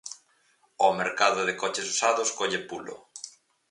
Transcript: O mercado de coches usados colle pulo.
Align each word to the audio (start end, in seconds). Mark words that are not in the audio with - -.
O 0.87 0.89
mercado 0.99 1.39
de 1.47 1.57
coches 1.61 1.87
usados 1.93 2.29
colle 2.37 2.59
pulo. 2.69 2.95